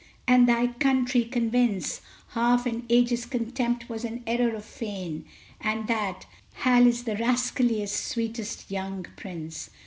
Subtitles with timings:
[0.27, 5.25] _and thy country convince Half an age's contempt was an error of fame,
[5.59, 6.25] And that
[6.65, 9.69] "Hal is the rascalliest, sweetest young prince!"